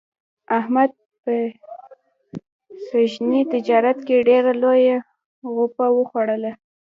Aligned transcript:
احمد 0.59 0.91
په 1.23 1.33
سږني 2.87 3.41
تجارت 3.53 3.97
کې 4.07 4.25
ډېره 4.29 4.51
لویه 4.61 4.97
غوپه 5.53 5.85
و 5.91 5.97
خوړله. 6.09 6.51